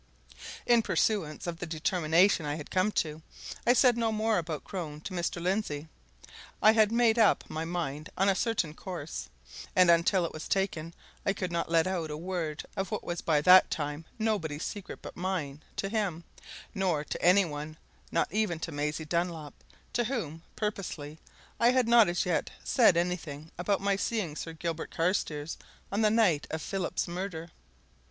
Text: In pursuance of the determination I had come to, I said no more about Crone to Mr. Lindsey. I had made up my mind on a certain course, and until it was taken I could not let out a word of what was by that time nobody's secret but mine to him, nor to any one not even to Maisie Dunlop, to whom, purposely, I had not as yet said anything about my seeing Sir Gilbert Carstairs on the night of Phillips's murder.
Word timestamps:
In 0.65 0.81
pursuance 0.81 1.45
of 1.45 1.59
the 1.59 1.67
determination 1.67 2.43
I 2.43 2.55
had 2.55 2.71
come 2.71 2.91
to, 2.93 3.21
I 3.67 3.73
said 3.73 3.97
no 3.97 4.11
more 4.11 4.39
about 4.39 4.63
Crone 4.63 4.99
to 5.01 5.13
Mr. 5.13 5.39
Lindsey. 5.39 5.89
I 6.59 6.71
had 6.71 6.91
made 6.91 7.19
up 7.19 7.47
my 7.51 7.65
mind 7.65 8.09
on 8.17 8.27
a 8.27 8.33
certain 8.33 8.73
course, 8.73 9.29
and 9.75 9.91
until 9.91 10.25
it 10.25 10.33
was 10.33 10.47
taken 10.47 10.95
I 11.23 11.33
could 11.33 11.51
not 11.51 11.69
let 11.69 11.85
out 11.85 12.09
a 12.09 12.17
word 12.17 12.65
of 12.75 12.89
what 12.89 13.03
was 13.03 13.21
by 13.21 13.41
that 13.41 13.69
time 13.69 14.05
nobody's 14.17 14.63
secret 14.63 15.03
but 15.03 15.15
mine 15.15 15.61
to 15.75 15.87
him, 15.87 16.23
nor 16.73 17.03
to 17.03 17.21
any 17.21 17.45
one 17.45 17.77
not 18.11 18.31
even 18.33 18.57
to 18.61 18.71
Maisie 18.71 19.05
Dunlop, 19.05 19.53
to 19.93 20.05
whom, 20.05 20.41
purposely, 20.55 21.19
I 21.59 21.69
had 21.73 21.87
not 21.87 22.09
as 22.09 22.25
yet 22.25 22.49
said 22.63 22.97
anything 22.97 23.51
about 23.55 23.81
my 23.81 23.97
seeing 23.97 24.35
Sir 24.35 24.53
Gilbert 24.53 24.89
Carstairs 24.89 25.59
on 25.91 26.01
the 26.01 26.09
night 26.09 26.47
of 26.49 26.59
Phillips's 26.63 27.07
murder. 27.07 27.51